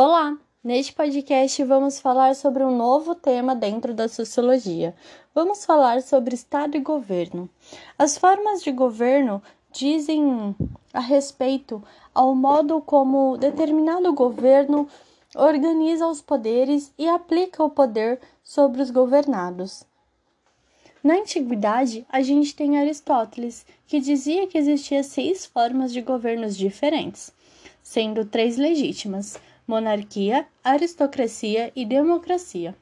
Olá! 0.00 0.38
Neste 0.62 0.92
podcast 0.92 1.64
vamos 1.64 1.98
falar 1.98 2.36
sobre 2.36 2.62
um 2.62 2.70
novo 2.76 3.16
tema 3.16 3.52
dentro 3.56 3.92
da 3.92 4.06
sociologia. 4.06 4.94
Vamos 5.34 5.64
falar 5.64 6.02
sobre 6.02 6.36
Estado 6.36 6.76
e 6.76 6.80
governo. 6.80 7.50
As 7.98 8.16
formas 8.16 8.62
de 8.62 8.70
governo 8.70 9.42
dizem 9.72 10.54
a 10.94 11.00
respeito 11.00 11.82
ao 12.14 12.32
modo 12.32 12.80
como 12.80 13.36
determinado 13.38 14.12
governo 14.12 14.86
organiza 15.34 16.06
os 16.06 16.22
poderes 16.22 16.94
e 16.96 17.08
aplica 17.08 17.64
o 17.64 17.68
poder 17.68 18.20
sobre 18.44 18.80
os 18.80 18.92
governados. 18.92 19.82
Na 21.02 21.14
antiguidade, 21.14 22.06
a 22.08 22.22
gente 22.22 22.54
tem 22.54 22.78
Aristóteles, 22.78 23.66
que 23.84 23.98
dizia 23.98 24.46
que 24.46 24.58
existia 24.58 25.02
seis 25.02 25.44
formas 25.44 25.92
de 25.92 26.00
governos 26.02 26.56
diferentes, 26.56 27.32
sendo 27.82 28.24
três 28.24 28.56
legítimas: 28.56 29.36
monarquia, 29.68 30.46
aristocracia 30.64 31.70
e 31.76 31.84
democracia. 31.84 32.74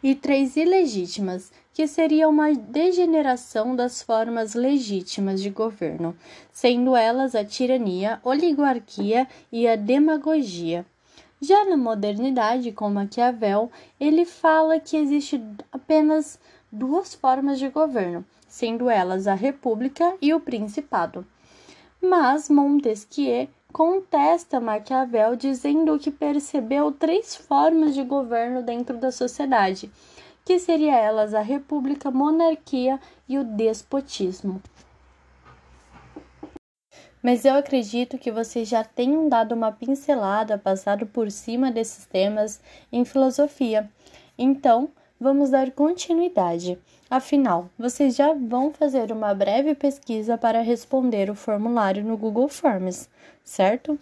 E 0.00 0.14
três 0.14 0.54
ilegítimas, 0.54 1.50
que 1.72 1.88
seria 1.88 2.28
uma 2.28 2.52
degeneração 2.54 3.74
das 3.74 4.00
formas 4.00 4.54
legítimas 4.54 5.42
de 5.42 5.50
governo, 5.50 6.16
sendo 6.52 6.94
elas 6.94 7.34
a 7.34 7.44
tirania, 7.44 8.20
oligarquia 8.22 9.26
e 9.50 9.66
a 9.66 9.74
demagogia. 9.74 10.86
Já 11.40 11.64
na 11.64 11.76
modernidade, 11.76 12.70
com 12.70 12.88
Maquiavel, 12.88 13.72
ele 13.98 14.24
fala 14.24 14.78
que 14.78 14.96
existe 14.96 15.42
apenas 15.72 16.38
duas 16.70 17.12
formas 17.12 17.58
de 17.58 17.68
governo, 17.70 18.24
sendo 18.46 18.88
elas 18.88 19.26
a 19.26 19.34
república 19.34 20.14
e 20.22 20.32
o 20.32 20.38
principado. 20.38 21.26
Mas 22.00 22.48
Montesquieu 22.48 23.48
contesta 23.74 24.60
Maquiavel 24.60 25.34
dizendo 25.34 25.98
que 25.98 26.08
percebeu 26.08 26.92
três 26.92 27.34
formas 27.34 27.92
de 27.92 28.04
governo 28.04 28.62
dentro 28.62 28.96
da 28.98 29.10
sociedade, 29.10 29.90
que 30.44 30.60
seriam 30.60 30.94
elas 30.94 31.34
a 31.34 31.40
república, 31.40 32.08
monarquia 32.08 33.00
e 33.28 33.36
o 33.36 33.42
despotismo. 33.42 34.62
Mas 37.20 37.44
eu 37.44 37.54
acredito 37.54 38.16
que 38.16 38.30
vocês 38.30 38.68
já 38.68 38.84
tenham 38.84 39.28
dado 39.28 39.56
uma 39.56 39.72
pincelada, 39.72 40.56
passado 40.56 41.04
por 41.04 41.28
cima 41.32 41.72
desses 41.72 42.06
temas 42.06 42.60
em 42.92 43.04
filosofia. 43.04 43.90
Então, 44.38 44.88
vamos 45.18 45.50
dar 45.50 45.72
continuidade. 45.72 46.78
Afinal, 47.16 47.70
vocês 47.78 48.16
já 48.16 48.34
vão 48.34 48.72
fazer 48.72 49.12
uma 49.12 49.32
breve 49.32 49.72
pesquisa 49.72 50.36
para 50.36 50.60
responder 50.62 51.30
o 51.30 51.34
formulário 51.36 52.02
no 52.02 52.16
Google 52.16 52.48
Forms, 52.48 53.08
certo? 53.44 53.96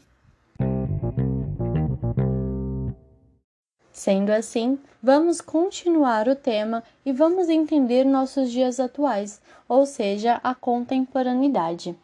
Sendo 3.92 4.30
assim, 4.30 4.78
vamos 5.02 5.42
continuar 5.42 6.27
o 6.27 6.34
tema 6.34 6.82
e 7.04 7.12
vamos 7.12 7.50
entender 7.50 8.04
nossos 8.04 8.50
dias 8.50 8.80
atuais, 8.80 9.42
ou 9.69 9.84
seja, 9.84 10.41
a 10.42 10.54
contemporaneidade. 10.54 11.94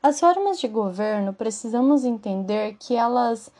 As 0.00 0.20
formas 0.20 0.60
de 0.60 0.68
governo 0.68 1.32
precisamos 1.32 2.04
entender 2.04 2.76
que 2.78 2.94
elas 2.94 3.50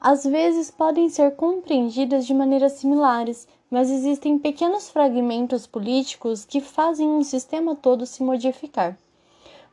às 0.00 0.24
vezes 0.24 0.70
podem 0.70 1.08
ser 1.08 1.34
compreendidas 1.34 2.26
de 2.26 2.32
maneiras 2.32 2.72
similares, 2.72 3.48
mas 3.70 3.90
existem 3.90 4.38
pequenos 4.38 4.88
fragmentos 4.88 5.66
políticos 5.66 6.44
que 6.44 6.60
fazem 6.60 7.08
um 7.08 7.22
sistema 7.22 7.74
todo 7.74 8.06
se 8.06 8.22
modificar. 8.22 8.96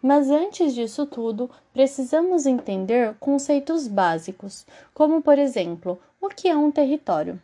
Mas 0.02 0.30
antes 0.30 0.73
disso 0.73 1.06
tudo, 1.06 1.50
precisamos 1.73 2.46
entender 2.46 3.16
conceitos 3.20 3.88
básicos, 3.88 4.66
como 4.94 5.22
por 5.22 5.40
exemplo, 5.40 6.00
o 6.22 6.30
que 6.30 6.47
é 6.47 6.56
um 6.56 6.72
território? 6.72 7.42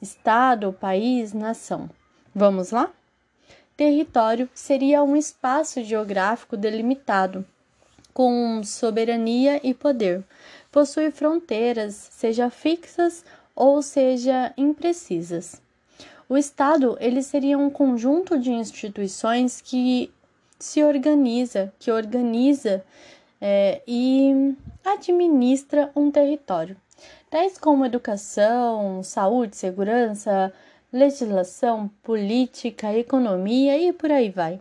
Estado, 0.00 0.72
país, 0.72 1.32
nação. 1.32 1.88
Vamos 2.34 2.70
lá? 2.70 2.92
Território 3.76 4.48
seria 4.54 5.02
um 5.02 5.16
espaço 5.16 5.82
geográfico 5.82 6.56
delimitado, 6.56 7.44
com 8.16 8.62
soberania 8.64 9.60
e 9.62 9.74
poder. 9.74 10.24
Possui 10.72 11.10
fronteiras, 11.10 12.08
seja 12.12 12.48
fixas 12.48 13.22
ou 13.54 13.82
seja 13.82 14.54
imprecisas. 14.56 15.60
O 16.26 16.34
Estado 16.34 16.96
ele 16.98 17.22
seria 17.22 17.58
um 17.58 17.68
conjunto 17.68 18.38
de 18.38 18.50
instituições 18.50 19.60
que 19.60 20.10
se 20.58 20.82
organiza, 20.82 21.70
que 21.78 21.92
organiza 21.92 22.82
é, 23.38 23.82
e 23.86 24.56
administra 24.82 25.90
um 25.94 26.10
território, 26.10 26.74
tais 27.28 27.58
como 27.58 27.84
educação, 27.84 29.02
saúde, 29.02 29.54
segurança, 29.58 30.50
legislação, 30.90 31.90
política, 32.02 32.96
economia 32.96 33.76
e 33.76 33.92
por 33.92 34.10
aí 34.10 34.30
vai. 34.30 34.58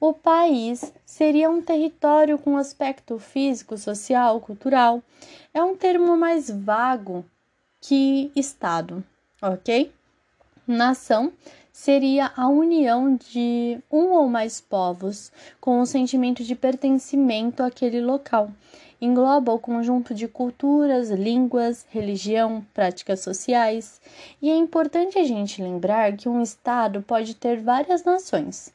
O 0.00 0.12
país 0.12 0.92
seria 1.06 1.48
um 1.48 1.62
território 1.62 2.36
com 2.36 2.56
aspecto 2.56 3.18
físico, 3.18 3.78
social, 3.78 4.40
cultural. 4.40 5.02
É 5.52 5.62
um 5.62 5.76
termo 5.76 6.16
mais 6.16 6.50
vago 6.50 7.24
que 7.80 8.30
Estado, 8.34 9.04
ok? 9.40 9.92
Nação 10.66 11.32
seria 11.72 12.32
a 12.36 12.48
união 12.48 13.16
de 13.16 13.78
um 13.90 14.12
ou 14.12 14.28
mais 14.28 14.60
povos 14.60 15.32
com 15.60 15.80
o 15.80 15.86
sentimento 15.86 16.42
de 16.42 16.54
pertencimento 16.54 17.62
àquele 17.62 18.00
local. 18.00 18.50
Engloba 19.00 19.52
o 19.52 19.58
conjunto 19.58 20.14
de 20.14 20.26
culturas, 20.26 21.10
línguas, 21.10 21.86
religião, 21.90 22.64
práticas 22.74 23.20
sociais. 23.20 24.00
E 24.40 24.50
é 24.50 24.56
importante 24.56 25.18
a 25.18 25.24
gente 25.24 25.62
lembrar 25.62 26.16
que 26.16 26.28
um 26.28 26.42
Estado 26.42 27.02
pode 27.02 27.34
ter 27.34 27.60
várias 27.60 28.02
nações. 28.02 28.73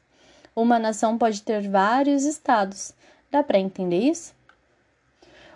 Uma 0.60 0.78
nação 0.78 1.18
pode 1.18 1.42
ter 1.42 1.70
vários 1.70 2.26
estados. 2.26 2.94
Dá 3.32 3.42
para 3.42 3.58
entender 3.58 4.00
isso? 4.00 4.36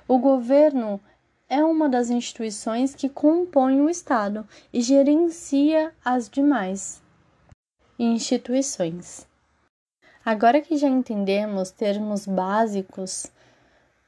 O 0.08 0.18
governo 0.18 0.98
é 1.50 1.62
uma 1.62 1.90
das 1.90 2.10
instituições 2.10 2.96
que 2.96 3.10
compõe 3.10 3.82
o 3.82 3.90
Estado 3.90 4.48
e 4.72 4.80
gerencia 4.80 5.94
as 6.06 6.30
demais 6.30 7.02
instituições. 8.00 9.28
Agora 10.24 10.62
que 10.62 10.78
já 10.78 10.88
entendemos 10.88 11.70
termos 11.70 12.26
básicos 12.26 13.28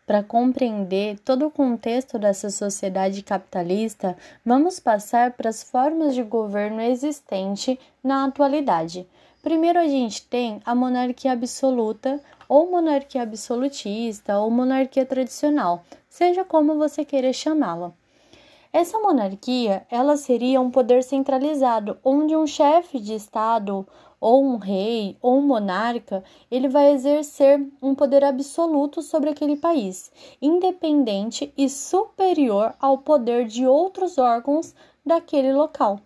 para 0.08 0.24
compreender 0.24 1.20
todo 1.20 1.46
o 1.46 1.52
contexto 1.52 2.18
dessa 2.18 2.50
sociedade 2.50 3.22
capitalista, 3.22 4.16
vamos 4.46 4.80
passar 4.80 5.34
para 5.34 5.50
as 5.50 5.62
formas 5.62 6.16
de 6.16 6.24
governo 6.24 6.80
existente 6.80 7.78
na 8.02 8.24
atualidade. 8.24 9.06
Primeiro 9.46 9.78
a 9.78 9.88
gente 9.88 10.24
tem 10.24 10.60
a 10.66 10.74
monarquia 10.74 11.32
absoluta, 11.32 12.20
ou 12.50 12.72
monarquia 12.72 13.22
absolutista, 13.22 14.40
ou 14.40 14.50
monarquia 14.50 15.06
tradicional, 15.06 15.84
seja 16.10 16.44
como 16.44 16.80
você 16.80 17.06
queira 17.06 17.32
chamá-la. 17.32 17.94
Essa 18.74 18.98
monarquia, 18.98 19.86
ela 19.88 20.18
seria 20.18 20.60
um 20.60 20.72
poder 20.72 21.04
centralizado, 21.04 21.96
onde 22.04 22.36
um 22.36 22.48
chefe 22.48 23.00
de 23.00 23.14
estado 23.14 23.88
ou 24.20 24.44
um 24.44 24.58
rei 24.58 25.16
ou 25.22 25.38
um 25.38 25.44
monarca, 25.44 26.24
ele 26.50 26.68
vai 26.68 26.92
exercer 26.94 27.64
um 27.80 27.94
poder 27.94 28.24
absoluto 28.24 29.04
sobre 29.04 29.30
aquele 29.30 29.58
país, 29.58 30.12
independente 30.42 31.54
e 31.56 31.70
superior 31.70 32.74
ao 32.80 32.98
poder 32.98 33.46
de 33.46 33.68
outros 33.68 34.18
órgãos 34.18 34.74
daquele 35.06 35.54
local. 35.54 36.00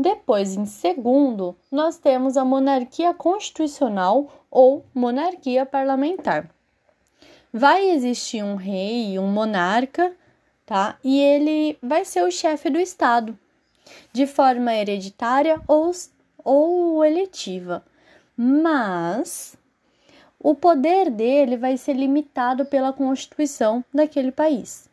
Depois, 0.00 0.54
em 0.54 0.64
segundo, 0.64 1.56
nós 1.70 1.98
temos 1.98 2.36
a 2.36 2.44
monarquia 2.44 3.12
constitucional 3.12 4.46
ou 4.50 4.86
monarquia 4.94 5.66
parlamentar 5.66 6.48
vai 7.52 7.90
existir 7.90 8.42
um 8.42 8.56
rei, 8.56 9.18
um 9.18 9.26
monarca, 9.26 10.14
tá? 10.66 10.98
E 11.02 11.18
ele 11.18 11.78
vai 11.82 12.04
ser 12.04 12.22
o 12.22 12.30
chefe 12.30 12.70
do 12.70 12.78
estado, 12.78 13.38
de 14.12 14.26
forma 14.26 14.74
hereditária 14.74 15.60
ou, 15.66 15.90
ou 16.44 17.04
eletiva. 17.04 17.84
Mas 18.36 19.56
o 20.38 20.54
poder 20.54 21.10
dele 21.10 21.56
vai 21.56 21.76
ser 21.76 21.94
limitado 21.94 22.64
pela 22.66 22.92
Constituição 22.92 23.84
daquele 23.92 24.30
país. 24.30 24.87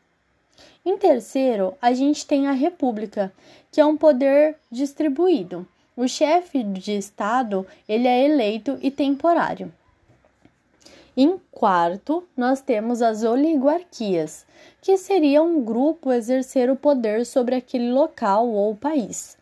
Em 0.85 0.97
terceiro, 0.97 1.73
a 1.81 1.93
gente 1.93 2.27
tem 2.27 2.47
a 2.47 2.51
República, 2.51 3.33
que 3.71 3.81
é 3.81 3.85
um 3.85 3.97
poder 3.97 4.55
distribuído. 4.71 5.67
O 5.97 6.07
chefe 6.07 6.61
de 6.61 6.95
estado, 6.95 7.65
ele 7.89 8.07
é 8.07 8.25
eleito 8.25 8.77
e 8.81 8.91
temporário. 8.91 9.73
Em 11.17 11.39
quarto, 11.49 12.23
nós 12.37 12.61
temos 12.61 13.01
as 13.01 13.23
oligarquias, 13.23 14.45
que 14.81 14.95
seria 14.95 15.41
um 15.41 15.63
grupo 15.63 16.11
exercer 16.11 16.69
o 16.69 16.75
poder 16.75 17.25
sobre 17.25 17.55
aquele 17.55 17.91
local 17.91 18.47
ou 18.49 18.75
país. 18.75 19.37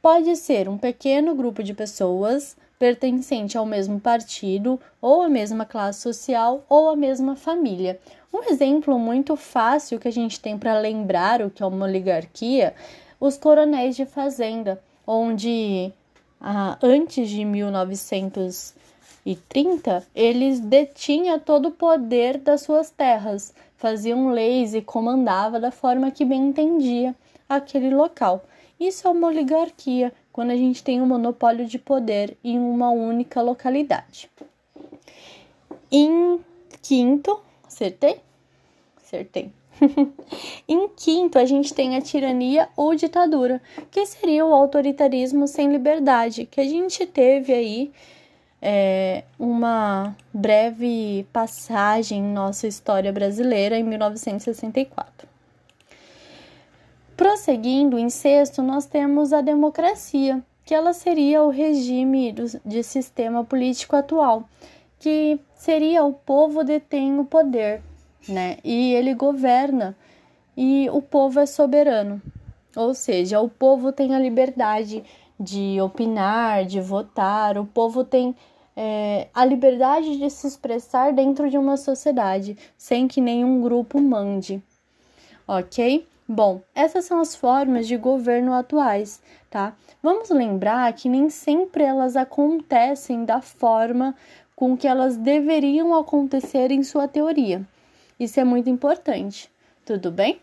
Pode 0.00 0.34
ser 0.36 0.68
um 0.68 0.78
pequeno 0.78 1.34
grupo 1.34 1.62
de 1.62 1.74
pessoas, 1.74 2.56
pertencente 2.84 3.56
ao 3.56 3.64
mesmo 3.64 3.98
partido, 3.98 4.78
ou 5.00 5.22
à 5.22 5.28
mesma 5.30 5.64
classe 5.64 6.02
social, 6.02 6.62
ou 6.68 6.90
à 6.90 6.96
mesma 6.96 7.34
família. 7.34 7.98
Um 8.30 8.42
exemplo 8.42 8.98
muito 8.98 9.36
fácil 9.36 9.98
que 9.98 10.06
a 10.06 10.12
gente 10.12 10.38
tem 10.38 10.58
para 10.58 10.78
lembrar 10.78 11.40
o 11.40 11.48
que 11.48 11.62
é 11.62 11.66
uma 11.66 11.86
oligarquia, 11.86 12.74
os 13.18 13.38
coronéis 13.38 13.96
de 13.96 14.04
fazenda, 14.04 14.78
onde 15.06 15.90
ah, 16.38 16.76
antes 16.82 17.30
de 17.30 17.42
1930 17.42 20.06
eles 20.14 20.60
detinham 20.60 21.38
todo 21.38 21.68
o 21.68 21.72
poder 21.72 22.36
das 22.36 22.60
suas 22.60 22.90
terras, 22.90 23.54
faziam 23.78 24.30
leis 24.30 24.74
e 24.74 24.82
comandava 24.82 25.58
da 25.58 25.70
forma 25.70 26.10
que 26.10 26.22
bem 26.22 26.48
entendia 26.48 27.14
aquele 27.48 27.94
local. 27.94 28.44
Isso 28.78 29.08
é 29.08 29.10
uma 29.10 29.28
oligarquia, 29.28 30.12
quando 30.34 30.50
a 30.50 30.56
gente 30.56 30.82
tem 30.82 31.00
um 31.00 31.06
monopólio 31.06 31.64
de 31.64 31.78
poder 31.78 32.36
em 32.42 32.58
uma 32.58 32.90
única 32.90 33.40
localidade. 33.40 34.28
Em 35.92 36.40
quinto, 36.82 37.40
acertei? 37.64 38.20
Acertei. 38.96 39.52
em 40.66 40.88
quinto, 40.88 41.38
a 41.38 41.44
gente 41.44 41.72
tem 41.72 41.96
a 41.96 42.00
tirania 42.00 42.68
ou 42.76 42.96
ditadura, 42.96 43.62
que 43.92 44.04
seria 44.06 44.44
o 44.44 44.52
autoritarismo 44.52 45.46
sem 45.46 45.70
liberdade, 45.70 46.46
que 46.46 46.60
a 46.60 46.64
gente 46.64 47.06
teve 47.06 47.52
aí 47.52 47.92
é, 48.60 49.22
uma 49.38 50.16
breve 50.32 51.24
passagem 51.32 52.18
em 52.18 52.32
nossa 52.32 52.66
história 52.66 53.12
brasileira 53.12 53.78
em 53.78 53.84
1964. 53.84 55.28
Prosseguindo, 57.16 57.98
em 57.98 58.10
sexto, 58.10 58.60
nós 58.60 58.86
temos 58.86 59.32
a 59.32 59.40
democracia, 59.40 60.42
que 60.64 60.74
ela 60.74 60.92
seria 60.92 61.42
o 61.42 61.50
regime 61.50 62.32
do, 62.32 62.44
de 62.64 62.82
sistema 62.82 63.44
político 63.44 63.94
atual, 63.94 64.48
que 64.98 65.38
seria 65.54 66.02
o 66.02 66.12
povo 66.12 66.64
detém 66.64 67.18
o 67.18 67.24
poder, 67.24 67.82
né? 68.28 68.58
E 68.64 68.94
ele 68.94 69.14
governa 69.14 69.96
e 70.56 70.88
o 70.90 71.00
povo 71.00 71.38
é 71.38 71.46
soberano. 71.46 72.20
Ou 72.74 72.94
seja, 72.94 73.40
o 73.40 73.48
povo 73.48 73.92
tem 73.92 74.14
a 74.14 74.18
liberdade 74.18 75.04
de 75.38 75.80
opinar, 75.80 76.64
de 76.64 76.80
votar, 76.80 77.56
o 77.58 77.64
povo 77.64 78.02
tem 78.02 78.34
é, 78.76 79.28
a 79.32 79.44
liberdade 79.44 80.18
de 80.18 80.28
se 80.30 80.46
expressar 80.46 81.12
dentro 81.12 81.48
de 81.48 81.56
uma 81.56 81.76
sociedade, 81.76 82.56
sem 82.76 83.06
que 83.06 83.20
nenhum 83.20 83.60
grupo 83.60 84.00
mande. 84.00 84.60
Ok? 85.46 86.06
Bom, 86.26 86.62
essas 86.74 87.04
são 87.04 87.20
as 87.20 87.36
formas 87.36 87.86
de 87.86 87.98
governo 87.98 88.54
atuais, 88.54 89.22
tá? 89.50 89.74
Vamos 90.02 90.30
lembrar 90.30 90.90
que 90.94 91.08
nem 91.08 91.28
sempre 91.28 91.84
elas 91.84 92.16
acontecem 92.16 93.26
da 93.26 93.42
forma 93.42 94.14
com 94.56 94.76
que 94.76 94.88
elas 94.88 95.18
deveriam 95.18 95.94
acontecer 95.94 96.70
em 96.70 96.82
sua 96.82 97.06
teoria. 97.06 97.62
Isso 98.18 98.40
é 98.40 98.44
muito 98.44 98.70
importante. 98.70 99.50
Tudo 99.84 100.10
bem? 100.10 100.40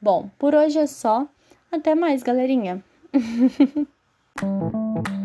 Bom, 0.00 0.28
por 0.38 0.54
hoje 0.54 0.78
é 0.78 0.86
só. 0.86 1.26
Até 1.70 1.94
mais, 1.94 2.22
galerinha. 2.22 2.82